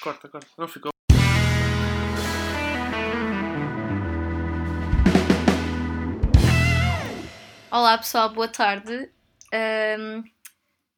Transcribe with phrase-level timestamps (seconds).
[0.00, 0.46] Corta, corta.
[0.58, 0.90] Não ficou.
[7.70, 9.08] Olá pessoal, boa tarde.
[9.52, 10.22] Ahm,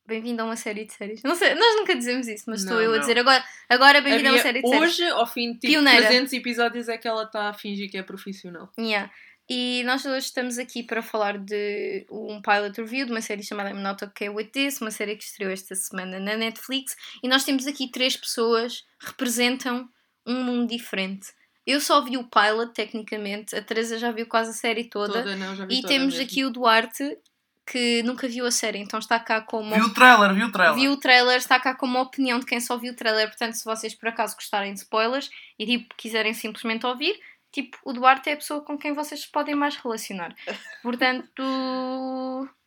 [0.07, 1.23] bem-vindo a uma série de séries.
[1.23, 3.01] Não sei, nós nunca dizemos isso, mas estou Não, eu a não.
[3.01, 3.45] dizer agora.
[3.69, 4.83] Agora bem-vindo a uma série de séries.
[4.83, 6.07] hoje, ao fim de tipo, Pioneira.
[6.07, 8.71] 300 episódios, é que ela está a fingir que é profissional.
[8.79, 9.11] Yeah.
[9.49, 13.71] E nós hoje estamos aqui para falar de um pilot review de uma série chamada
[13.71, 16.97] I'm Not Okay With This, uma série que estreou esta semana na Netflix.
[17.23, 19.89] E nós temos aqui três pessoas que representam
[20.27, 21.33] um mundo diferente.
[21.67, 25.23] Eu só vi o pilot, tecnicamente, a Teresa já viu quase a série toda.
[25.23, 26.25] Toda, não, já vi e toda temos mesmo.
[26.25, 27.19] aqui o Duarte,
[27.65, 29.73] que nunca viu a série, então está cá como.
[29.73, 30.75] Viu o trailer, viu o trailer.
[30.75, 33.29] Viu o trailer, está cá como opinião de quem só viu o trailer.
[33.29, 37.19] Portanto, se vocês por acaso gostarem de spoilers e tipo, quiserem simplesmente ouvir,
[37.53, 40.35] tipo, o Duarte é a pessoa com quem vocês se podem mais relacionar.
[40.83, 41.43] Portanto,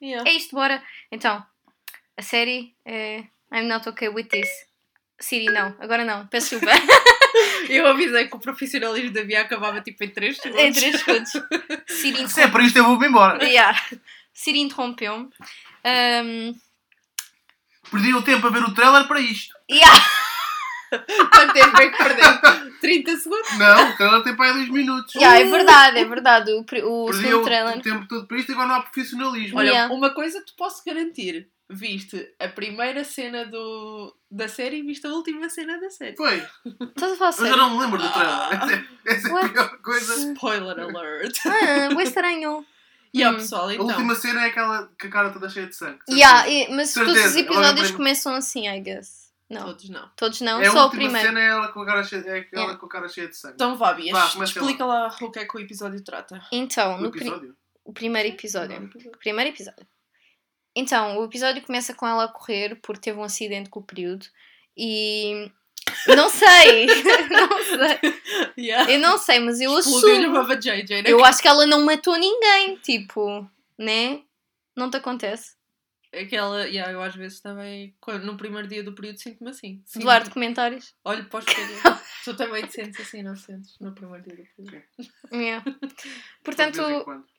[0.02, 0.30] Yeah.
[0.30, 0.82] é isto, bora.
[1.12, 1.44] Então,
[2.18, 4.50] a série é I'm Not Okay With This.
[5.20, 6.76] Siri, não, agora não, peço desculpa.
[7.70, 10.64] Eu avisei que o profissionalismo da Bia acabava tipo em 3 segundos.
[10.64, 11.32] em 3 segundos.
[11.88, 13.44] Siri Se é para isto, eu vou-me embora.
[13.44, 13.78] Yeah.
[14.34, 15.30] Siri interrompeu-me.
[15.86, 16.54] Um,
[17.92, 19.54] Perdi o tempo a ver o trailer para isto.
[19.72, 20.06] yeah.
[21.34, 22.72] Quanto tempo é que perdeu?
[22.82, 23.58] 30 segundos?
[23.58, 25.16] Não, o trailer tem para aí dois minutos.
[25.16, 26.52] Yeah, é verdade, é verdade.
[26.52, 27.78] O, o Perdi segundo o, trailer.
[27.78, 29.58] o tempo todo para isto e agora não há profissionalismo.
[29.58, 29.94] Olha, Yeah.
[29.94, 31.48] uma coisa te posso garantir.
[31.68, 36.16] Viste a primeira cena do, da série e viste a última cena da série.
[36.16, 36.36] Foi.
[36.96, 38.54] Estás a falar Mas eu não me lembro do trailer.
[38.54, 40.14] Essa é, essa é a pior coisa.
[40.34, 41.40] Spoiler alert.
[41.48, 42.64] Ah, bué estranho.
[43.12, 43.36] E ó, Hum.
[43.36, 43.86] pessoal, A então.
[43.88, 46.00] última cena é aquela com a cara toda cheia de sangue.
[46.10, 49.25] Yeah, e- mas todos os Certeza, episódios começam assim, I guess.
[49.50, 50.10] Não, Todos não.
[50.16, 51.28] todos não, é a só o última primeiro.
[51.28, 52.80] cena é ela com a cara cheia, é aquela Yeah.
[52.80, 53.54] com a cara cheia de sangue.
[53.54, 56.42] Então vá, Bia, Vá, explica lá o que é que o episódio trata.
[56.52, 57.56] Então, o no pri- episódio?
[57.84, 58.70] o primeiro episódio.
[58.70, 59.20] Primeiro episódio.
[59.20, 59.88] Primeiro episódio.
[60.76, 64.26] Então, o episódio começa com ela a correr porque teve um acidente com o período
[64.76, 65.52] e.
[66.08, 66.88] Não sei!
[67.30, 68.22] não sei.
[68.58, 68.92] Yeah.
[68.92, 70.02] Eu não sei, mas eu assumo.
[70.56, 71.04] JJ, né?
[71.06, 74.22] Eu acho que ela não matou ninguém, tipo, né?
[74.76, 75.55] Não te acontece?
[76.22, 79.82] Aquela, yeah, eu às vezes também, quando- no primeiro dia do período, sinto-me assim.
[79.86, 80.96] Sinto- Duarte, comentários?
[81.04, 82.00] Olho para os espelho.
[82.24, 83.78] tu também te sentes assim, não sentes?
[83.80, 84.86] No primeiro dia do período.
[85.34, 85.64] Yeah.
[86.44, 86.82] Portanto,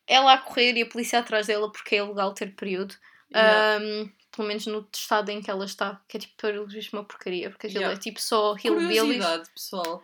[0.06, 2.94] ela a correr e a polícia atrás dela porque é ilegal ter período.
[3.34, 3.84] Yeah.
[3.84, 7.02] Um, pelo menos no estado em que ela está, que é tipo para eles uma
[7.04, 7.98] porcaria, porque aquilo Yeah.
[7.98, 9.00] é tipo só hillbillies.
[9.00, 10.02] Curiosidade, pessoal.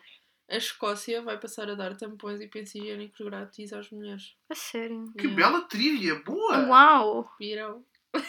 [0.50, 4.34] A Escócia vai passar a dar tampões e pensos higiênicos grátis às mulheres.
[4.50, 5.12] A sério.
[5.16, 5.36] Que Yeah.
[5.36, 6.66] bela trivia, boa!
[6.66, 7.30] Uau!
[7.38, 7.84] Viram?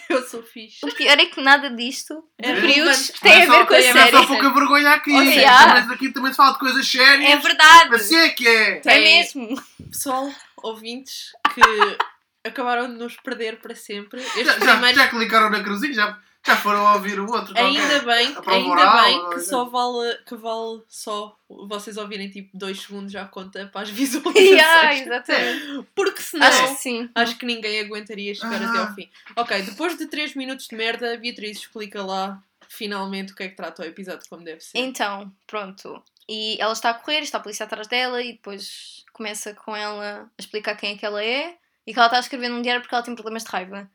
[0.10, 0.78] Eu sou fixe.
[0.84, 3.20] O pior é que nada disto de É períodos relevante.
[3.20, 4.16] tem a Não é ver só- com a a ver Não é série.
[4.16, 5.10] só pouca vergonha aqui.
[5.12, 5.74] Yeah.
[5.74, 7.30] Mas aqui também se fala de coisas sérias.
[7.30, 7.94] É verdade!
[7.94, 8.70] Assim é que é.
[8.72, 9.62] É Tem- mesmo!
[9.90, 10.30] Pessoal,
[10.62, 11.60] ouvintes que
[12.48, 14.20] acabaram de nos perder para sempre.
[14.20, 17.52] Este Já, já, primeiro já clicaram na cruzinha, já, já foram a ouvir o outro.
[17.58, 23.12] Ainda bem, ainda bem que só vale, que vale só vocês ouvirem tipo dois segundos
[23.12, 24.50] já conta para as visualizações.
[24.50, 25.86] yeah, exatamente.
[25.94, 27.10] Porque senão Acho acho, que sim.
[27.38, 28.68] que ninguém aguentaria chegar Ah.
[28.70, 29.10] até ao fim.
[29.36, 33.48] Ok, depois de 3 minutos de merda, a Beatriz explica lá finalmente o que é
[33.48, 34.76] que trata o episódio como deve ser.
[34.78, 36.02] Então, pronto.
[36.28, 40.22] E ela está a correr, está a polícia atrás dela e depois começa com ela
[40.22, 41.56] a explicar quem é que ela é
[41.86, 43.88] e que ela está a escrever num diário porque ela tem problemas de raiva.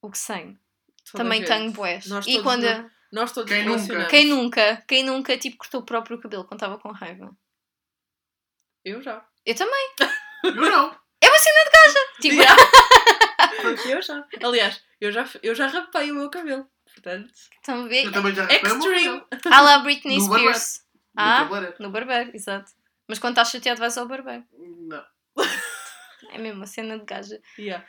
[0.00, 0.56] O que sei.
[1.14, 2.06] A Também tenho boés.
[2.06, 2.62] Nós E todos quando.
[2.64, 4.06] no- Nós todos Quem nunca?
[4.06, 4.84] Quem nunca?
[4.88, 7.30] Quem nunca, tipo, cortou o próprio cabelo quando estava com raiva?
[8.84, 9.26] Eu já.
[9.46, 9.88] Eu também.
[10.44, 10.90] Eu não.
[12.20, 12.36] Tipo,
[13.88, 14.24] eu já.
[14.42, 16.68] Aliás, eu já, eu já rapei o meu cabelo.
[16.92, 18.06] Portanto, estão a ver?
[18.06, 19.20] Eu também já rapei o meu extreme.
[19.20, 19.26] cabelo.
[19.54, 20.54] Ah lá, Britney No barbeiro.
[20.54, 20.84] Spears.
[21.14, 21.76] No Ah, cabeleireiro.
[21.80, 22.72] no barbeiro, exato.
[23.06, 24.44] Mas quando estás chateado vais ao barbeiro.
[24.58, 25.04] Não.
[26.32, 27.40] É mesmo uma cena de gaja.
[27.58, 27.86] Yeah.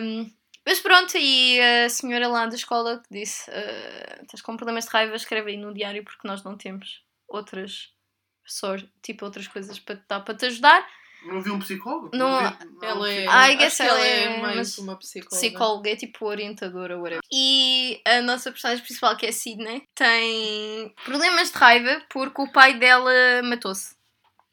[0.00, 0.32] Um,
[0.66, 4.90] mas pronto, e a senhora lá da escola que disse: "Ah, Estás com problemas de
[4.90, 7.90] raiva, escreve aí no diário porque nós não temos outras
[8.44, 10.86] pessoas, tipo outras coisas para te dar para te ajudar.
[11.24, 12.10] Não vi um psicólogo?
[12.14, 13.26] Não- vi- não Ela é.
[13.26, 15.36] Ah, I acho guess que ela ela é é mais uma psicóloga.
[15.36, 17.20] Psicóloga é tipo orientadora, whatever.
[17.32, 22.52] E a nossa personagem principal, que é a Sidney, tem problemas de raiva porque o
[22.52, 23.10] pai dela
[23.42, 23.96] matou-se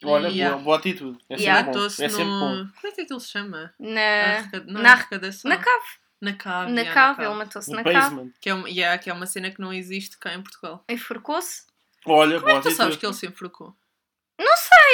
[0.06, 0.56] Olha, Yeah.
[0.56, 1.18] boa, boa atitude.
[1.30, 1.62] É sempre Yeah.
[1.64, 1.68] bom.
[1.74, 2.40] Matou-se É sempre no...
[2.40, 2.68] bom.
[2.82, 3.74] Como é que aquilo se chama?
[3.80, 4.02] na,
[4.40, 5.50] Arreca- Não na- é arrecadação.
[5.50, 5.86] na cave.
[6.24, 6.72] Na cave.
[6.72, 8.32] Na yeah, cave, ele matou-se na cave.
[8.40, 10.84] Que é, uma, yeah, que é uma cena que não existe cá em Portugal.
[10.88, 11.64] Enforcou-se.
[12.06, 13.76] Olha, Como é que tu sabes que ele se enforcou?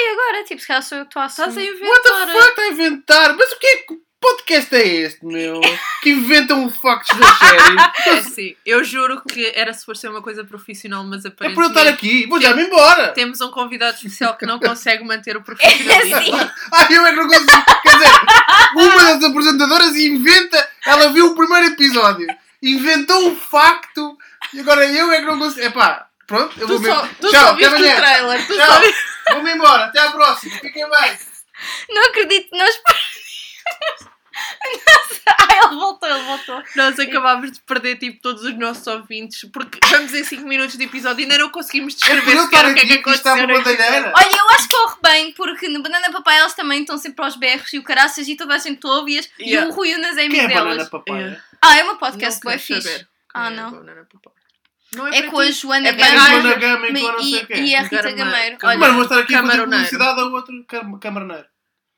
[0.00, 1.82] E agora, tipo, se calhar sou eu que estou a Estás a assumir.
[1.82, 2.32] What the inventar.
[2.32, 3.36] fuck está a inventar?
[3.36, 5.60] Mas o que é que podcast é este, meu?
[6.02, 8.16] Que inventam factos da série?
[8.16, 11.52] É sim, eu juro que era suposto ser uma coisa profissional, mas É para eu
[11.52, 12.26] aparentemente estar aqui.
[12.26, 13.12] Vou já-me embora.
[13.12, 16.38] temos um convidado especial que não consegue manter o profissionalismo.
[16.38, 16.50] Sim.
[16.72, 17.64] Ah, eu é que não consigo.
[17.82, 18.10] Quer dizer,
[18.74, 20.69] uma das apresentadoras inventa.
[20.86, 22.26] Ela viu o primeiro episódio,
[22.62, 24.16] inventou um facto
[24.52, 25.66] e agora eu é que não consigo.
[25.66, 27.16] Epá, Pronto, eu Tu vou só, mesmo.
[27.20, 28.46] tu Tchau, só até viste o trailer.
[28.46, 28.80] Tu Tchau.
[29.32, 29.84] Vou-me embora.
[29.86, 30.56] Até à próxima.
[30.58, 31.18] Fiquem bem.
[31.90, 32.80] Não acredito nós
[35.38, 36.62] Ai, ele voltou, ele voltou.
[36.76, 40.84] Nós acabámos de perder tipo todos os nossos ouvintes porque estamos em 5 minutos de
[40.84, 43.32] episódio e ainda não conseguimos descrever Eu sequer o que é que aconteceu.
[43.32, 47.36] Olha, eu acho que corre bem, porque no Banana Papai elas também estão sempre aos
[47.36, 49.66] berros e o caraças e toda a gente ouve-as Yeah.
[49.66, 50.88] e o Rui Unas é amigo é delas.
[50.90, 51.04] banana?
[51.08, 51.42] Yeah.
[51.62, 52.82] Ah, é uma podcast quero fixe.
[52.82, 53.70] saber Ah, é não.
[54.92, 55.50] Não É para com a.
[55.52, 58.58] Joana É É Gama e e, e a Rita Gameiro.
[58.58, 58.80] Gameiro.
[58.80, 59.70] Mano, vou Olha, estar aqui a fazer Camaroneiro.
[59.70, 60.98] publicidade a outro cam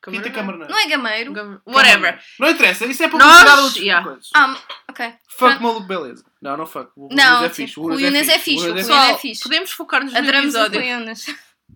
[0.02, 0.28] camaroneiro.
[0.28, 0.72] Rita Camaroneiro.
[0.72, 1.32] não é Gameiro?
[1.32, 2.18] Gam- Whatever.
[2.38, 4.04] Não interessa, isso é publicidade a Nós- outros yeah.
[4.06, 4.28] coisas.
[4.34, 4.56] Ah,
[4.90, 5.12] ok.
[5.28, 6.24] Fuck maluco, beleza.
[6.42, 6.90] Não, não fuck.
[6.96, 7.80] O Não, Unas é tipo, fixe.
[7.80, 9.42] o Unas é fixe, O o Unas Unas Pessoal, é fixe.
[9.42, 10.80] podemos focar-nos no Adoramos o episódio.
[10.80, 11.26] Rui Unas.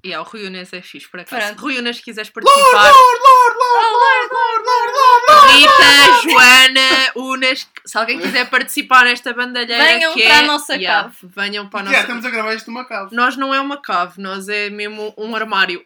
[0.05, 1.47] Yeah, o Rui Unas é fixe, por acaso.
[1.47, 1.61] Pronto.
[1.63, 2.83] Rui Unas, se quiseres Lord, participar.
[2.93, 5.53] Lord, Lord, Lord, Lord, Lord, Lord, Lord, Lord.
[5.57, 10.75] Rita, Joana, Unas, se alguém quiser participar nesta bandalheira, Venham que para é- a nossa
[10.75, 11.17] Yeah, cave.
[11.35, 13.17] Venham para a Já, nossa estamos a gravar isto numa cave.
[13.17, 15.83] Nós não é uma cave, nós é mesmo um armário.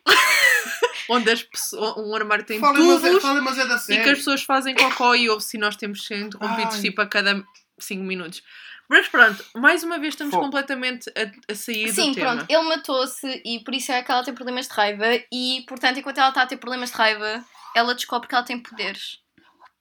[1.10, 1.96] Onde as pessoas.
[1.96, 4.74] Um armário tem Fala, mas é, tubos mas é da e que as pessoas fazem
[4.74, 6.82] cocó e ouve-se e nós temos ser interrompidos Ai.
[6.82, 7.44] tipo a cada
[7.78, 8.42] 5 minutos.
[8.88, 12.36] Mas pronto, mais uma vez estamos completamente a, a sair Sim, do tema.
[12.36, 15.98] pronto, ele matou-se e por isso é que ela tem problemas de raiva e, portanto,
[15.98, 19.18] enquanto ela está a ter problemas de raiva, ela descobre que ela tem poderes.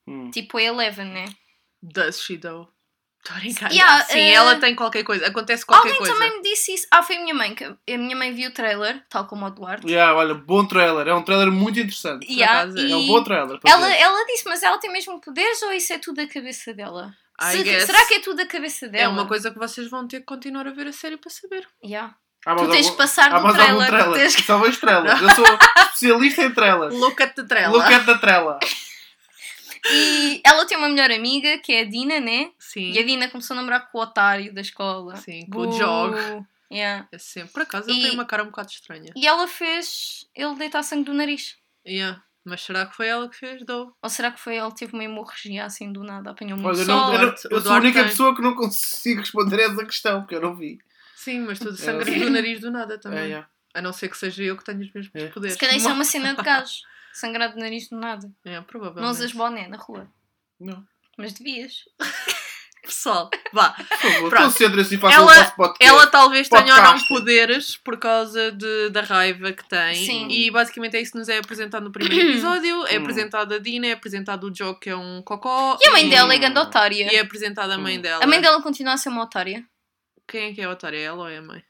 [0.06, 0.30] Hum.
[0.30, 1.24] Tipo a Eleven, né?
[1.82, 2.68] Does she though?
[3.22, 3.70] Estou a brincar.
[3.70, 5.26] Yeah, Sim, eh, ela tem qualquer coisa.
[5.26, 6.12] Acontece qualquer Alguém coisa.
[6.14, 6.86] também me disse isso.
[6.90, 9.50] Ah, foi a minha mãe, que a minha mãe viu o trailer, tal como o
[9.50, 9.86] Duarte.
[9.86, 11.06] Yeah, olha, bom trailer.
[11.06, 12.26] É um trailer muito interessante.
[12.32, 13.60] Yeah, acaso, e É um bom trailer.
[13.66, 17.12] ela, ela disse, mas ela tem mesmo poderes ou isso é tudo da cabeça dela?
[17.52, 19.04] Se- será que é tudo da cabeça dela?
[19.04, 21.66] É uma coisa que vocês vão ter que continuar a ver a série para saber.
[21.84, 22.14] Yeah.
[22.42, 23.86] Tu tens algum- de passar do algum trailer.
[23.86, 24.14] trailer.
[24.18, 25.20] Tens que- Só vejo trailers.
[25.20, 25.44] Eu sou
[25.84, 26.94] especialista em trailers.
[26.94, 27.70] Look at the trailer.
[27.72, 28.58] Look at the trailer.
[29.88, 32.50] E ela tem uma melhor amiga, que é a Dina, né?
[32.58, 32.90] Sim.
[32.92, 35.16] E a Dina começou a namorar com o otário da escola.
[35.16, 35.72] Sim, com o.
[35.72, 36.16] Jog.
[36.72, 37.08] Yeah.
[37.10, 37.52] É sempre.
[37.52, 39.12] Por acaso ele E- tem uma cara um bocado estranha.
[39.16, 41.56] E ela fez ele deitar sangue do nariz.
[41.86, 42.22] Yeah.
[42.44, 43.64] Mas será que foi ela que fez?
[43.66, 43.92] Dou.
[44.02, 46.30] Ou será que foi ele que teve uma hemorragia assim do nada?
[46.30, 48.08] Apanhou muito Olha, não, eu, não- eu sou a única tem.
[48.08, 50.78] pessoa que não consigo responder a essa questão, porque eu não vi.
[51.16, 52.18] Sim, mas tudo É, sangra sim.
[52.18, 53.18] do nariz do nada também.
[53.18, 53.48] É, yeah.
[53.74, 55.26] A não ser que seja eu que tenho os mesmos É.
[55.28, 55.54] poderes.
[55.54, 56.82] Se calhar isso é uma cena de gajos.
[57.12, 58.30] Sangrar do nariz do nada.
[58.44, 59.02] É, provavelmente.
[59.04, 60.08] Não usas boné na rua.
[60.58, 60.84] Não.
[61.18, 61.84] Mas devias.
[62.82, 63.70] Pessoal, vá.
[63.72, 64.44] Por favor, Pronto.
[64.44, 65.84] concentre-se e faça Ela- o vosso podcast.
[65.94, 67.08] Ela talvez tenha ou não Podcast.
[67.08, 69.94] poderes por causa de, da raiva que tem.
[70.06, 70.28] Sim.
[70.30, 72.86] E basicamente é isso que nos é apresentado no primeiro episódio.
[72.86, 73.02] É Hum.
[73.02, 75.76] apresentado a Dina, é apresentado o Joe, que é um cocó.
[75.80, 76.10] E a mãe Hum.
[76.10, 77.12] dela é grande otária.
[77.12, 78.02] E é apresentada a mãe Hum.
[78.02, 78.24] dela.
[78.24, 79.62] A mãe dela continua a ser uma otária.
[80.26, 80.96] Quem é que é a otária?
[80.96, 81.62] É ela ou é a mãe?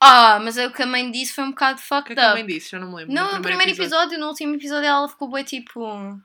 [0.00, 2.20] Ah, mas o que a mãe disse foi um bocado O que fucked é que
[2.20, 2.34] a up.
[2.34, 2.70] mãe disse?
[2.70, 3.14] Já não me lembro.
[3.14, 4.18] No, primeiro episódio.
[4.18, 6.18] no último episódio, ela ficou bem tipo.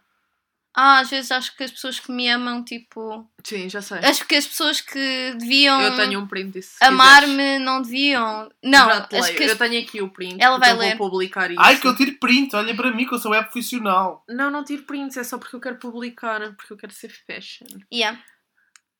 [0.77, 3.25] Ah, às vezes acho que as pessoas que me amam, tipo.
[3.43, 3.97] Sim, já sei.
[3.99, 6.75] Acho que as pessoas que deviam Eu tenho um print disso.
[6.81, 8.49] amar-me não deviam.
[8.61, 9.37] Não, Já te acho leio.
[9.37, 10.35] que as- Eu tenho aqui o print.
[10.41, 10.97] Ela vai então ler.
[10.97, 11.61] vou publicar isso.
[11.61, 12.53] Ai, que eu tiro print.
[12.57, 14.21] Olha para mim, que eu sou web profissional.
[14.27, 17.67] Não, não tiro prints, é só porque eu quero publicar, porque eu quero ser fashion.
[17.93, 18.21] Yeah.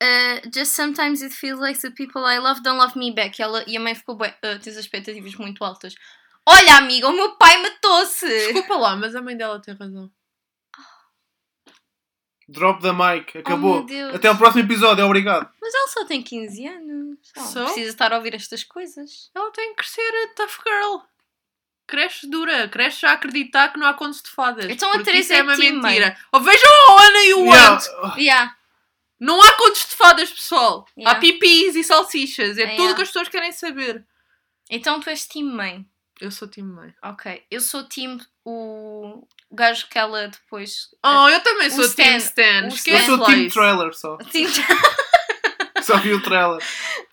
[0.02, 3.38] Uh, just sometimes it feels like the people I love don't love me back.
[3.38, 4.30] E, ela, e a mãe ficou bem.
[4.44, 5.94] Uh, tens expectativas muito altas.
[6.48, 8.26] Olha, amiga, o meu pai matou-se!
[8.26, 10.10] Desculpa lá, mas a mãe dela tem razão.
[12.48, 13.36] Drop the mic.
[13.38, 13.72] Acabou.
[13.72, 14.14] Oh, meu Deus.
[14.14, 15.04] Até o próximo episódio.
[15.04, 15.50] Obrigado.
[15.60, 17.18] Mas ela só tem 15 anos.
[17.34, 17.64] Ela Só?
[17.64, 19.30] precisa estar a ouvir estas coisas.
[19.34, 21.00] Ela tem que ser a tough girl.
[21.88, 24.66] Cresce dura, cresce a acreditar que não há contos de fadas.
[24.68, 26.16] Então a Teresa é é uma team, mentira.
[26.32, 27.70] Oh, vejam a Ana e o Yeah.
[27.70, 28.18] Want.
[28.18, 28.56] Yeah.
[29.18, 30.86] Não há contos de fadas, pessoal.
[30.96, 31.16] Yeah.
[31.16, 32.58] Há pipis e salsichas.
[32.58, 32.76] É Yeah.
[32.76, 34.04] tudo o que as pessoas querem saber.
[34.70, 35.86] Então tu és time mãe.
[36.20, 36.94] Eu sou time mãe.
[37.02, 37.44] Ok.
[37.50, 40.88] Eu sou time o gajo que ela depois.
[41.04, 42.68] Oh, eu também sou O time Stan.
[42.68, 42.90] Stan.
[42.92, 44.18] O Eu sou team trailer só.
[44.30, 44.46] Sim.
[45.82, 46.60] Só vi o trailer.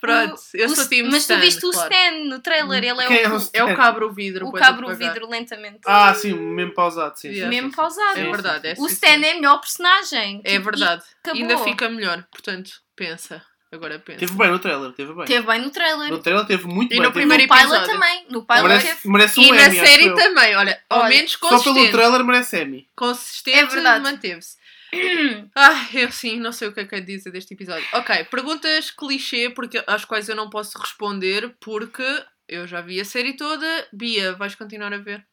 [0.06, 1.36] Pronto, eu O- sou time Mas Stan.
[1.36, 1.92] tu viste o claro.
[1.92, 2.84] Stan no trailer.
[2.84, 3.48] Ele é Quem é o, o o?
[3.52, 4.46] É o cabro vidro.
[4.48, 5.80] o cabro vidro lentamente.
[5.86, 7.18] Ah, sim, mesmo pausado.
[7.18, 7.50] Sim, Yeah.
[7.54, 8.18] sim, Mesmo pausado.
[8.18, 9.24] É Sim, verdade, é O Stan sim.
[9.24, 10.40] é a melhor personagem.
[10.44, 11.02] É Tipo, verdade.
[11.02, 11.40] e acabou.
[11.42, 12.24] Ainda fica melhor.
[12.30, 13.42] Portanto, pensa.
[13.72, 14.20] Agora pensa.
[14.20, 15.24] Teve bem no trailer, teve bem.
[15.24, 16.08] Teve bem no trailer.
[16.08, 16.98] No trailer teve muito E bem.
[17.00, 17.92] no teve- primeiro no pilot episódio.
[17.92, 18.26] também.
[18.30, 19.08] No pilot merece, teve.
[19.08, 20.14] merece um E na Emmy, acho série eu.
[20.14, 21.90] também, olha, ao Olha, menos Só pelo consistente.
[21.92, 22.88] trailer merece Emmy.
[22.94, 24.00] Consistente, É verdade.
[24.04, 24.56] manteve-se.
[25.56, 27.86] Ah, eu sim, não sei o que é que é dizer deste episódio.
[27.92, 32.02] Ok, perguntas clichê porque, às quais eu não posso responder porque
[32.48, 33.66] eu já vi a série toda.
[33.92, 35.24] Bia, vais continuar a ver?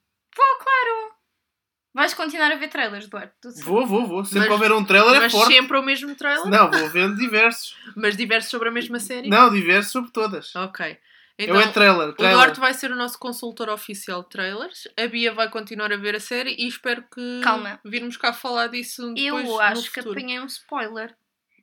[1.94, 3.34] Vais continuar a ver trailers, Duarte.
[3.64, 4.24] Vou, vou, vou.
[4.24, 5.54] Sempre Mas- que houver um trailer é Mas forte.
[5.54, 6.46] sempre o mesmo trailer?
[6.48, 7.76] Não, vou vendo diversos.
[7.98, 9.28] Mas diversos sobre a mesma série?
[9.28, 10.56] Não, diversos sobre todas.
[10.56, 10.98] Ok.
[11.38, 12.10] Eu Então, é trailer.
[12.10, 12.38] o trailer.
[12.38, 14.88] Duarte vai ser o nosso consultor oficial de trailers.
[14.98, 17.80] A Bia vai continuar a ver a série e espero que Calma.
[17.86, 21.16] virmos cá falar disso depois Eu no acho que apanhei um spoiler.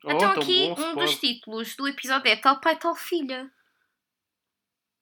[0.04, 0.94] Oh, então tão aqui bom, um spoiler.
[1.06, 3.50] dos títulos do episódio é Tal Pai, Tal Filha.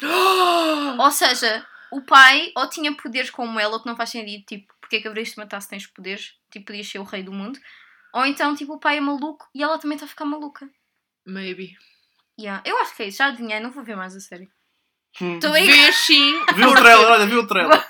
[0.98, 4.74] Ou seja, o pai ou tinha poderes como ela, o que não faz sentido, tipo,
[4.80, 6.34] porque é que haverias de matar se tens poderes?
[6.50, 7.58] Tipo, podias ser o rei do mundo.
[8.12, 10.68] Ou então, tipo, o pai é maluco e ela também está a ficar maluca.
[11.24, 11.76] Maybe.
[12.38, 12.62] Yeah.
[12.66, 14.48] Eu acho que é isso, já adivinhei, não vou ver mais a série.
[15.20, 17.82] Vês sim, Viu o trailer, olha, viu o trailer.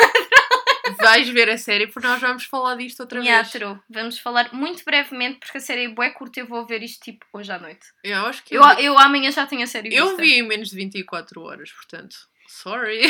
[0.98, 3.52] vais ver a série, porque nós vamos falar disto outra Yeah, vez.
[3.52, 3.78] true.
[3.90, 7.24] Vamos falar muito brevemente, porque a série é bué curta eu vou ver isto tipo
[7.32, 7.86] hoje à noite.
[8.04, 10.22] Eu acho que Eu, eu amanhã já tenho a série eu vista.
[10.22, 12.16] vi em menos de 24 horas, portanto.
[12.48, 13.02] Sorry.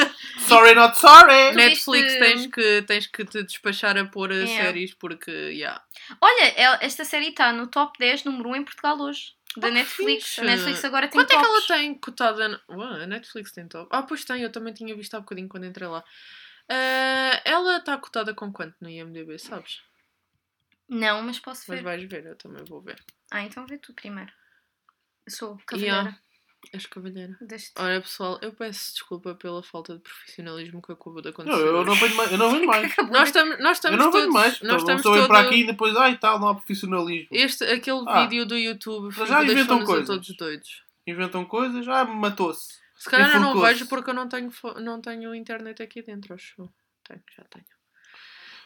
[0.48, 1.52] Sorry, not sorry.
[1.54, 4.64] Netflix viste- tens que, tens que te despachar a pôr as Yeah.
[4.64, 5.82] séries porque, yeah.
[6.20, 9.32] Olha, esta série está no top 10, número 1 em Portugal hoje.
[9.58, 10.24] Da Oh, Netflix.
[10.24, 10.40] fixe.
[10.40, 11.66] A Netflix agora tem Quanto é que ela tops.
[11.66, 12.62] tem cotada?
[12.70, 13.88] Ué, a Netflix tem top.
[13.92, 16.04] Ah, pois tem, eu também tinha visto há bocadinho quando entrei lá.
[16.68, 19.82] Ah, ela está cotada com quanto no IMDB, sabes?
[20.88, 21.84] Não, mas posso Mas ver.
[21.84, 23.02] vais ver, eu também vou ver.
[23.30, 24.32] Ah, então vê tu primeiro.
[25.28, 25.96] Sou cavalheira.
[25.96, 26.18] Yeah.
[26.72, 27.36] És cavalheira.
[27.40, 27.80] Deixa-te.
[27.80, 31.56] Ora, pessoal, eu peço desculpa pela falta de profissionalismo que acabou de acontecer.
[31.56, 32.32] Não, eu não venho mais.
[32.32, 32.94] Eu não venho mais.
[33.10, 34.20] Nós estamos, nós Eu estamos não todos.
[34.20, 34.60] venho mais.
[34.62, 35.26] Nós estamos vem todo...
[35.28, 37.28] para aqui e depois, ai tal, não há profissionalismo.
[37.30, 38.26] Este, aquele Ah.
[38.26, 40.06] vídeo do YouTube já inventam deixou-nos a coisas.
[40.06, 40.82] todos doidos.
[41.06, 42.78] Inventam coisas, ah, matou-se.
[42.96, 46.54] Se calhar eu não vejo porque eu não tenho, não tenho internet aqui dentro, acho.
[46.60, 46.68] eu.
[47.06, 47.64] Tenho, já tenho.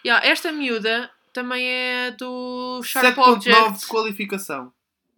[0.05, 3.81] Yeah, esta miúda também é do Sharp 7.9 Objects.
[3.83, 4.73] de qualificação.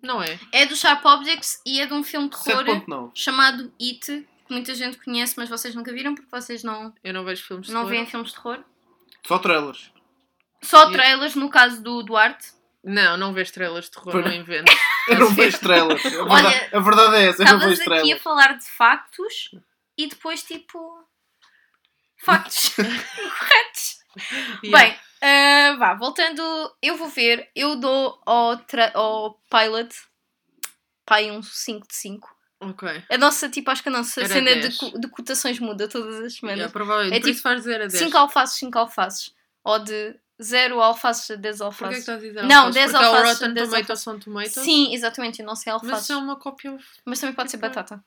[0.04, 0.38] Não é?
[0.52, 3.10] É do Sharp Objects e é de um filme de terror 7.9.
[3.14, 4.06] chamado It,
[4.46, 7.66] que muita gente conhece, mas vocês nunca viram porque vocês não, Eu não vejo filmes
[7.68, 7.90] de não terror.
[7.90, 8.62] veem filmes de terror.
[9.26, 9.90] Só trailers.
[10.62, 12.52] Só trailers, no caso do Duarte.
[12.82, 14.70] Não, não vejo estrelas de terror, Pois não invento.
[15.08, 16.04] Eu não vejo trailers.
[16.04, 18.22] A verdade, Olha, a verdade é essa, eu não vejo aqui a trailers.
[18.22, 19.50] falar de factos
[19.98, 20.78] e depois tipo.
[22.22, 23.98] Factos incorretos.
[24.62, 24.78] Yeah.
[24.90, 26.42] Bem, ah, vá, voltando,
[26.82, 28.60] eu vou ver, eu dou ao,
[28.94, 29.94] ao pilot
[31.06, 32.34] pai um 5 de 5.
[32.60, 32.88] Ok.
[33.10, 34.76] A nossa, tipo, acho que a nossa Era cena de, 10.
[34.78, 36.72] co- de cotações muda todas as Yeah, semanas.
[36.72, 37.16] provavelmente.
[37.16, 37.98] É Por tipo faz 0 a 10.
[37.98, 39.34] 5 alfaces, 5 alfaces.
[39.62, 41.98] Ou de 0 alfaces a 10 Porquê que alfaces.
[42.00, 42.74] estás a dizer Não, alfaces?
[42.74, 44.02] 10 Porque há o alfaces, Rotten 10 Tomatoes alfaces.
[44.04, 44.52] são tomatoes?
[44.54, 46.04] Sim, exatamente, eu não sei Mas alfaces.
[46.04, 46.76] isso é uma cópia...
[47.04, 48.02] Mas também pode ser batata.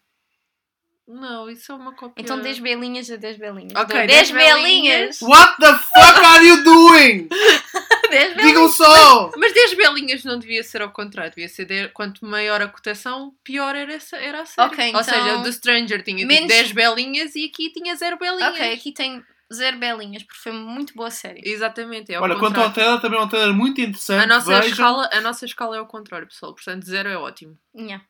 [1.07, 2.21] Não, isso é uma cópia...
[2.21, 3.71] Então 10 belinhas a 10 belinhas.
[3.75, 5.21] Ok, Dou 10 10 belinhas.
[5.21, 7.29] What the fuck are you doing?
[8.11, 8.43] 10 belinhas.
[8.45, 9.31] Digam só!
[9.37, 13.33] Mas 10 belinhas não devia ser ao contrário, devia ser de- quanto maior a cotação,
[13.43, 14.67] pior era, essa, era a série.
[14.67, 18.53] Ok, Ou então- seja, do Stranger tinha Menos- 10 belinhas e aqui tinha 0 belinhas.
[18.53, 19.23] Ok, aqui tem
[19.53, 21.41] 0 belinhas, porque foi muito boa série.
[21.45, 22.73] Exatamente, é ao Olha, quanto ao contrário.
[22.73, 24.23] trailer, também é um trailer muito interessante.
[24.23, 24.67] a nossa, Vejam.
[24.71, 26.53] escala, a nossa escala é ao contrário, pessoal.
[26.53, 27.57] Portanto, 0 é ótimo.
[27.73, 28.03] Yeah.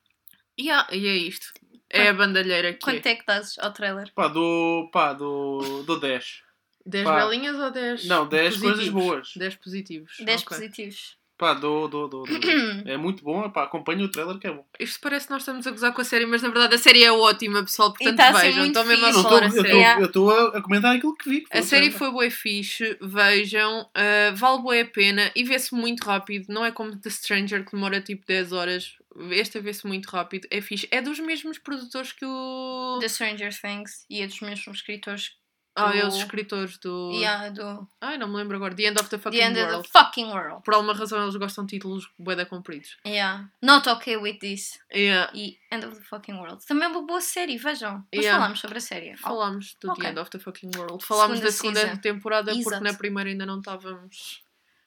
[0.58, 1.46] E, e é isto.
[1.90, 3.12] É a bandalheira que Quanto é.
[3.12, 4.12] é que dás ao trailer?
[4.14, 4.90] Pá, do.
[4.92, 5.84] pá, do.
[5.84, 6.44] do 10.
[6.86, 7.26] 10 Pá.
[7.26, 9.34] belinhas ou 10 Não, 10 coisas boas.
[9.36, 10.16] 10 positivos.
[10.20, 10.58] 10 ok.
[10.58, 11.17] positivos.
[11.38, 12.90] Pá, do, do, do, do.
[12.90, 14.66] É muito bom, pá, acompanha o trailer que é bom.
[14.80, 17.04] Isto parece que nós estamos a gozar com a série, mas na verdade a série
[17.04, 17.94] é ótima, pessoal.
[17.94, 18.66] Portanto, tá vejam.
[18.66, 19.10] Estou mesmo a.
[19.10, 19.78] Eu falar a estou- eu série.
[19.78, 20.06] Yeah.
[20.06, 21.42] estou a, a comentar aquilo que vi.
[21.42, 26.04] que A série foi bué fixe, vejam, uh, vale bué a pena e vê-se muito
[26.04, 28.94] rápido, não é como The Stranger que demora tipo 10 horas,
[29.32, 30.88] esta vê-se muito rápido, é fixe.
[30.90, 32.98] É dos mesmos produtores que o...
[33.00, 35.32] The Stranger Things e é dos mesmos escritores.
[35.78, 37.12] Ah, é os escritores do...
[37.26, 39.76] Há do Ai, não me lembro agora, The End of the Fucking The End World.
[39.80, 40.64] of the Fucking World.
[40.64, 42.98] Por alguma razão eles gostam de títulos bué compridos.
[43.06, 43.50] Yeah.
[43.62, 44.80] Not okay with this.
[44.94, 45.32] Yeah.
[45.36, 46.66] E End of the Fucking World.
[46.66, 47.94] Também é uma boa série, vejam.
[48.14, 48.38] Nós Yeah.
[48.40, 49.16] falámos sobre a série.
[49.18, 50.04] Falámos do Ok.
[50.04, 51.06] The End of the Fucking World.
[51.06, 51.98] Falámos Segunda da segunda season.
[52.02, 52.84] temporada porque Exato.
[52.84, 54.44] na primeira ainda não estávamos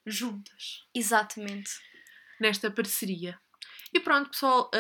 [0.07, 0.85] juntas.
[0.95, 1.71] Exatamente.
[2.41, 3.39] nesta parceria.
[3.93, 4.71] E pronto, pessoal,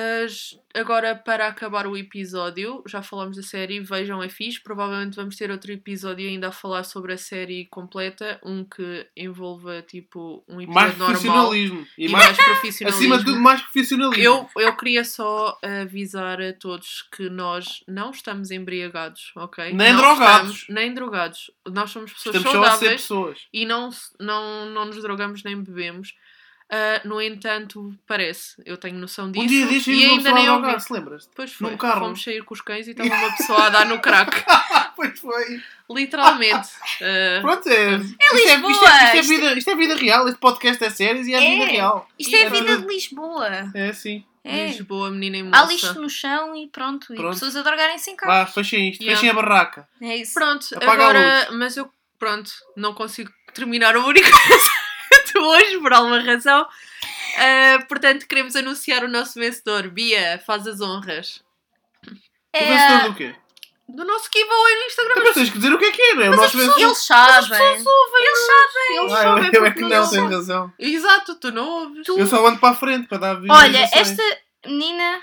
[0.72, 4.62] agora para acabar o episódio, já falámos da série, vejam, é fixe.
[4.62, 9.82] Provavelmente vamos ter outro episódio ainda a falar sobre a série completa, um que envolva
[9.82, 11.10] tipo um episódio Mais normal
[11.48, 11.86] profissionalismo.
[11.98, 12.88] e, E, mais, mais profissionalismo.
[13.14, 14.22] acima de tudo, mais profissionalismo.
[14.24, 19.72] Eu, eu queria só avisar a todos que nós não estamos embriagados, ok?
[19.72, 20.50] Nem Não drogados.
[20.60, 21.50] estamos- nem drogados.
[21.68, 23.38] Nós somos pessoas Estamos só a ser saudáveis pessoas.
[23.52, 23.90] e não,
[24.20, 26.14] não, não nos drogamos nem bebemos.
[26.70, 29.44] Ah, no entanto, parece, eu tenho noção disso.
[29.44, 31.26] Um dia deste e ainda nem drogar, se lembras?
[31.26, 31.70] Depois foi.
[31.70, 32.00] num carro.
[32.06, 34.44] Fomos sair com os cães e estava uma pessoa a dar no crack.
[34.94, 35.60] pois foi.
[35.90, 36.68] Literalmente.
[37.02, 37.96] Ah, Pronto, é.
[37.96, 40.28] isto, é, Lisboa, isto, é, isto, é isto- vida, isto é vida real.
[40.28, 41.50] Este podcast é séries e é, É.
[41.58, 42.06] vida real.
[42.18, 43.48] Isto é a E- vida de Lisboa.
[43.74, 44.24] É assim.
[44.44, 44.66] É.
[44.68, 45.72] Lisboa, menina e Há moça.
[45.72, 47.12] lixo no chão e pronto.
[47.12, 47.32] E Pronto.
[47.34, 48.32] pessoas a drogarem-se em casa.
[48.32, 49.00] Vá, fechem isto.
[49.02, 49.18] Yeah.
[49.20, 49.88] Fechem a barraca.
[50.00, 50.34] É isso.
[50.34, 51.48] Pronto, Apaga a agora.
[51.52, 54.28] Mas eu, pronto, não consigo terminar o único
[55.48, 56.66] hoje, por alguma razão.
[57.36, 59.88] Ah, portanto, queremos anunciar o nosso vencedor.
[59.88, 61.42] Bia, faz as honras.
[62.06, 62.12] O
[62.52, 63.34] É, vencedor do quê?
[63.88, 65.12] Do nosso giveaway no Instagram.
[65.12, 66.80] Então, Mas tens que dizer o que é que é, é o nosso vencedor.
[66.80, 67.60] Eles sabem.
[67.60, 68.96] Eles sabem.
[68.98, 70.72] Eles Ah, sabem eu, é que não tens razão.
[70.78, 72.06] Exato, tu não ouves.
[72.08, 73.40] Eu só ando para a frente para dar Olha,
[73.88, 73.92] visualizações.
[74.10, 74.22] esta
[74.66, 75.20] menina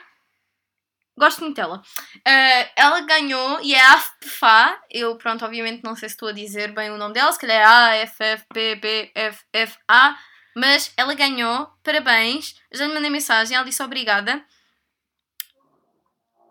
[1.17, 1.81] Gosto muito dela.
[2.23, 4.81] Ah, ela ganhou e é a AFPFA.
[4.91, 7.57] Eu, pronto, obviamente não sei se estou a dizer bem o nome dela, se calhar
[7.57, 10.17] é A, F, F, P, F, F, A.
[10.55, 12.55] Mas ela ganhou, parabéns.
[12.71, 14.43] Já lhe mandei mensagem, ela disse obrigada.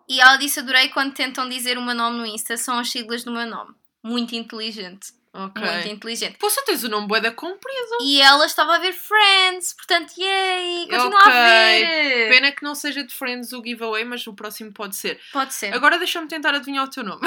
[0.09, 3.25] E ela disse: adorei quando tentam dizer o meu nome no Insta, são as siglas
[3.25, 3.75] do meu nome.
[4.03, 5.13] Muito inteligente.
[5.45, 5.63] Ok.
[5.63, 6.37] Muito inteligente.
[6.49, 7.99] Só tens o nome da comprido.
[8.03, 10.87] E ela estava a ver Friends, portanto, yay!
[10.89, 11.33] Continua Ok.
[11.33, 12.29] a ver!
[12.31, 15.21] Pena que não seja de Friends o giveaway, mas o próximo pode ser.
[15.33, 15.75] Pode ser.
[15.75, 17.21] Agora deixa-me tentar adivinhar o teu nome.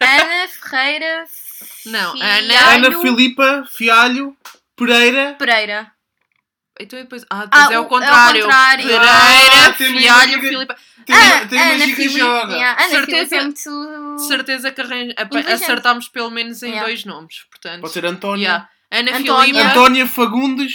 [0.00, 1.24] Ana Ferreira.
[1.86, 4.36] Não, Fialho Ana- Ana Filipa Fialho
[4.76, 5.36] Pereira.
[5.38, 5.92] Pereira.
[6.80, 7.24] Então depois.
[7.30, 8.42] Ah, depois Ah, é o- o é o contrário.
[8.42, 8.84] contrário.
[8.84, 9.04] Pereira,
[9.68, 10.74] Ah, tem uma Fialho, amiga- Filipe.
[11.06, 12.18] Tem uma, Ah, tem uma Ana giga Filipe.
[12.18, 12.52] joga.
[12.54, 14.16] Yeah, Ana Certeza- Filipe é muito.
[14.16, 15.52] De certeza que arran- ap- Inteligente.
[15.62, 16.84] acertámos pelo menos em Yeah.
[16.86, 17.44] dois nomes.
[17.50, 18.42] Portanto, Pode ser Antónia.
[18.44, 18.68] yeah.
[18.90, 19.54] Ana Antónia.
[19.54, 19.60] Filipe.
[19.70, 20.72] Antónia Fagundes.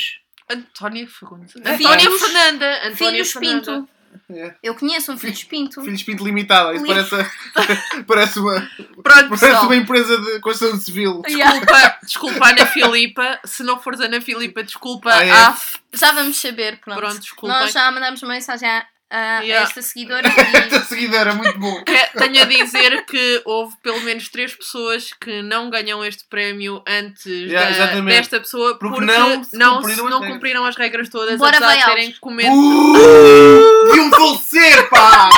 [0.49, 1.53] Antónia Fagundes.
[1.53, 2.77] Filhos- Antónia Fernanda.
[2.87, 3.59] Antónia Filhos Fernanda.
[3.71, 3.89] Pinto.
[4.35, 4.55] É.
[4.63, 5.81] Eu conheço um Filhos Pinto.
[5.83, 6.73] Filhos Pinto Limitada.
[6.75, 7.15] Isso parece,
[8.07, 8.53] parece, uma,
[9.01, 9.65] Pronto, parece pessoal.
[9.65, 11.21] uma empresa de construção civil.
[11.27, 11.59] Yeah.
[11.59, 13.39] Desculpa, desculpa Ana Filipa.
[13.45, 15.31] Se não fores Ana Filipa, desculpa Ah, é.
[15.31, 15.57] a
[15.93, 16.99] Já vamos saber, pronto.
[16.99, 17.21] Pronto.
[17.43, 19.67] Nós já mandamos uma mensagem a, a Yeah.
[19.67, 21.81] esta seguidora Esta seguidora é muito bom.
[21.85, 26.81] Que- Tenho a dizer que houve pelo menos três pessoas que não ganham este prémio
[26.87, 30.33] antes Yeah, da- desta pessoa Porque porque, não se não, cumpriram não regras.
[30.33, 32.55] cumpriram as regras todas, Bora, apesar de terem comentado.
[32.55, 35.29] Uh, deviam falecer, pá!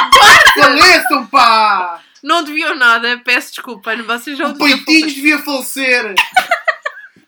[0.55, 1.99] Faleçam, pá!
[2.21, 6.15] Não deviam nada, peço desculpa, vocês já O peitinho devia falecer!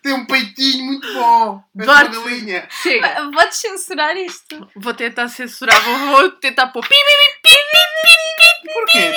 [0.06, 1.60] Tem um peitinho muito bom!
[1.74, 2.14] Bate.
[2.16, 2.68] galinha!
[2.70, 4.68] Chega, Podes censurar isto?
[4.76, 6.86] vou tentar censurar, vou, vou tentar pôr
[8.72, 9.12] Porquê?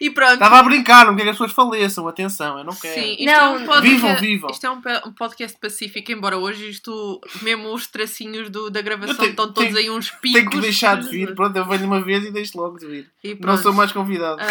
[0.00, 0.34] E pronto.
[0.34, 2.94] Estava a brincar, não quero que as pessoas faleçam, atenção, eu não quero.
[3.00, 4.50] Sim, isto Não, é um podcast, Vivam, vivam.
[4.50, 9.14] Isto é um, um podcast pacífico, embora hoje isto, mesmo os tracinhos do, da gravação
[9.16, 10.32] tenho- estão todos tenho- aí uns picos.
[10.32, 13.10] Tenho que deixar de vir, pronto, eu venho uma vez e deixo logo de vir.
[13.22, 13.62] E Não pronto.
[13.62, 14.42] sou mais convidado.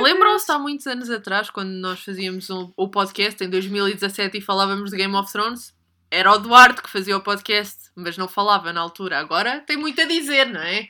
[0.00, 3.50] Lembram-se há muitos anos atrás, quando nós fazíamos um- o podcast em
[3.98, 5.74] 2017 e falávamos de Game of Thrones?
[6.10, 9.18] Era o Duarte que fazia o podcast, mas não falava na altura.
[9.18, 10.86] Agora tem muito a dizer, não é?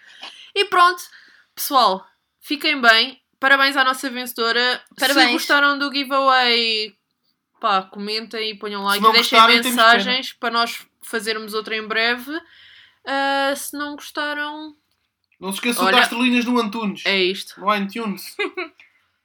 [0.54, 1.02] E pronto,
[1.54, 2.06] pessoal,
[2.40, 3.20] fiquem bem.
[3.40, 4.82] Parabéns à nossa vencedora.
[4.98, 5.26] Parabéns.
[5.28, 6.94] Se gostaram do giveaway,
[7.60, 12.32] pá, comentem e ponham like e deixem gostarem, mensagens para nós fazermos outra em breve.
[13.06, 14.74] Ah, se não gostaram,
[15.40, 17.02] Não se esqueçam Olha- das estrelinhas no Antunes.
[17.04, 17.60] é isto.
[17.60, 18.34] No iTunes.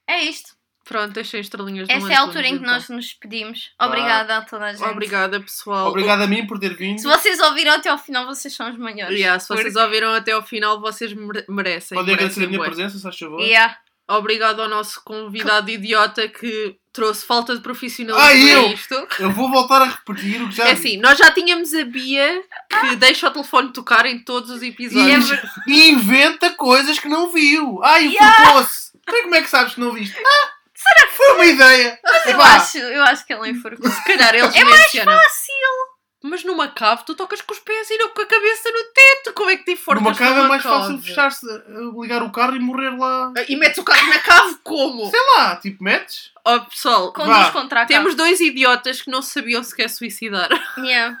[0.06, 0.56] É isto.
[0.90, 2.74] Pronto, deixem estrelinhas no Esta é a altura em que então.
[2.74, 3.70] nós nos despedimos.
[3.80, 4.82] Obrigada a toda a gente.
[4.88, 5.86] Obrigada, pessoal.
[5.88, 6.98] Obrigado a mim por ter vindo.
[6.98, 9.16] Se vocês ouviram até ao final, vocês são os maiores.
[9.16, 11.96] Yeah, se vocês Porque- ouviram até ao final, vocês mere- merecem.
[11.96, 12.66] Podem agradecer a minha bué.
[12.66, 13.40] presença, se faz favor.
[13.40, 13.78] Yeah.
[14.08, 18.72] Obrigado ao nosso convidado idiota que trouxe falta de profissionalismo Ah, a eu?
[18.72, 19.06] isto.
[19.20, 22.42] Eu vou voltar a repetir o que já É assim, nós já tínhamos a Bia
[22.68, 25.30] que deixa o telefone tocar em todos os E, episódios.
[25.68, 27.78] e inventa coisas que não viu.
[27.84, 28.50] Ai, o Yeah.
[28.50, 28.90] fosse.
[29.00, 30.16] Então como é que sabes que não viste?
[30.18, 30.49] Ah,
[30.82, 32.00] será que foi uma ideia?
[32.04, 33.90] Eu Epá, acho, eu acho que ela enforcou.
[33.90, 35.12] Se calhar eles É mencionam.
[35.18, 35.90] Fácil!
[36.22, 39.32] Mas numa cave tu tocas com os pés e não com a cabeça no teto.
[39.32, 41.62] Como é que te informas Numa cave é mais fácil fechar-se, eh,
[41.98, 43.32] ligar o carro e morrer lá.
[43.48, 45.08] E metes o carro na cave como?
[45.10, 46.30] Sei lá, tipo, metes?
[46.44, 47.50] Ó pessoal, Conduz Vá.
[47.52, 50.48] contra a temos dois idiotas que não se sabiam sequer suicidar.
[50.50, 50.60] capa.
[50.84, 51.16] Yeah.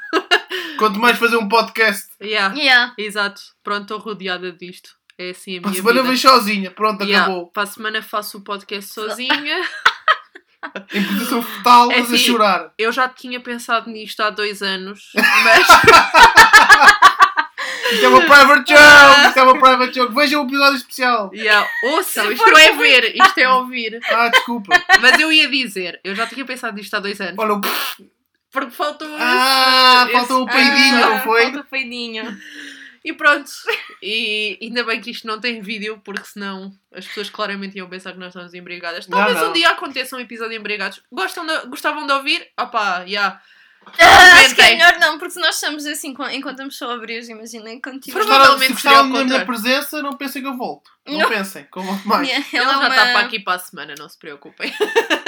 [0.78, 2.08] Quanto mais fazer um podcast.
[2.20, 2.54] yeah.
[2.54, 2.92] Yeah.
[2.98, 3.40] Exato.
[3.64, 4.90] Pronto, estou rodeada disto.
[5.22, 6.08] É assim a Para a minha semana vida.
[6.08, 6.70] vem sozinha.
[6.70, 7.46] Pronto, Yeah, acabou.
[7.48, 9.60] Para a semana faço o podcast sozinha.
[10.94, 12.24] Em posição fetal, É mas a assim.
[12.24, 12.72] chorar.
[12.78, 15.10] Eu já tinha pensado nisto há dois anos,
[15.44, 15.66] mas
[17.92, 19.26] Isto é uma private joke.
[19.28, 20.14] Isto é uma private joke.
[20.14, 21.30] Vejam o episódio especial.
[21.34, 24.00] yeah, ouçam, isto não é ver, isto é ouvir.
[24.10, 24.74] Ah, desculpa.
[25.00, 27.60] Mas eu ia dizer, eu já tinha pensado nisto há dois anos, Olha, o...
[28.52, 31.42] porque faltou Ah, esse- faltou o peidinho, Ah, não foi?
[31.44, 32.38] Falta o peidinho.
[33.04, 33.50] E pronto.
[34.02, 38.12] E ainda bem que isto não tem vídeo, porque senão as pessoas claramente iam pensar
[38.12, 39.06] que nós estamos embriagadas.
[39.08, 39.50] Não, Talvez não.
[39.50, 41.02] um dia aconteça um episódio embriagados.
[41.10, 42.46] Gostam de- gostavam de ouvir?
[42.60, 43.40] Opá, já.
[43.98, 47.80] Ah, acho que é melhor não, porque se nós estamos assim enquanto estamos sóbrios, imaginem
[47.80, 48.28] quando tivermos.
[48.28, 50.90] Provavelmente se gostaram da minha presença, não pensem que eu volto.
[51.08, 51.28] Não, Não.
[51.28, 52.28] pensem, que eu volto mais.
[52.28, 52.88] Yeah, Ele ela é já uma...
[52.90, 54.72] está para aqui para a semana, não se preocupem.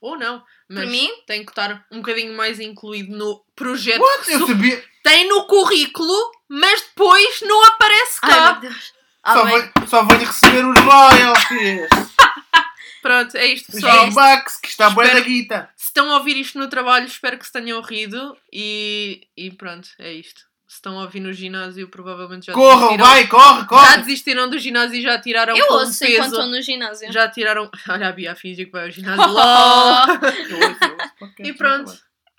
[0.00, 0.42] Ou não.
[0.68, 1.10] Mas Para mim?
[1.26, 4.24] tem que estar um bocadinho mais incluído no projeto What?
[4.24, 4.84] que Eu sabia.
[5.02, 8.52] tem no currículo, mas depois não aparece Ai cá.
[8.52, 8.92] meu Deus.
[9.22, 9.58] Ah, Só bem.
[9.60, 11.88] venho, só venho receber os royalties.
[13.02, 14.00] Pronto, é isto, Os pessoal.
[14.04, 15.70] feedbacks, que está boa da Espero- guita.
[15.76, 18.36] Se estão a ouvir isto no trabalho, espero que se tenham rido.
[18.52, 20.42] E, e pronto, é isto.
[20.68, 23.06] Se estão a ouvir no ginásio, provavelmente já Corram, desistiram.
[23.06, 23.96] vai, corre, Já corre.
[23.98, 26.34] desistiram do ginásio e já tiraram Eu com ouço enquanto peso.
[26.34, 27.12] estou no ginásio.
[27.12, 27.70] Já tiraram.
[27.88, 29.26] Olha a Bia a fingir que vai ao ginásio.
[29.30, 30.08] LOL.
[30.08, 31.92] Eu ouço, eu ouço podcast, E pronto.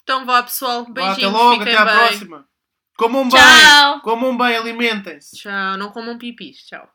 [0.04, 0.84] Então vá, pessoal.
[0.84, 1.18] Vá, Beijinhos.
[1.18, 1.96] Até logo, fiquem até à bem.
[2.08, 2.46] próxima.
[2.98, 4.02] Comam bem, Tchau!
[4.02, 5.38] comam bem, alimentem-se.
[5.38, 5.78] Tchau.
[5.78, 6.58] Não comam pipis.
[6.66, 6.90] Tchau.